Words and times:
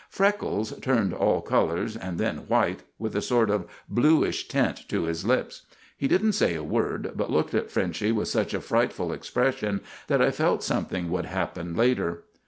Freckles 0.09 0.71
turned 0.79 1.13
all 1.13 1.41
colors, 1.43 1.95
and 1.95 2.17
then 2.17 2.37
white, 2.47 2.81
with 2.97 3.15
a 3.15 3.21
sort 3.21 3.51
of 3.51 3.67
bluish 3.87 4.47
tint 4.47 4.89
to 4.89 5.03
his 5.03 5.25
lips. 5.25 5.67
He 5.95 6.07
didn't 6.07 6.31
say 6.31 6.55
a 6.55 6.63
word, 6.63 7.11
but 7.15 7.29
looked 7.29 7.53
at 7.53 7.69
Frenchy 7.69 8.11
with 8.11 8.27
such 8.27 8.55
a 8.55 8.61
frightful 8.61 9.13
expression 9.13 9.79
that 10.07 10.19
I 10.19 10.31
felt 10.31 10.63
something 10.63 11.11
would 11.11 11.25
happen 11.27 11.75
later. 11.75 12.23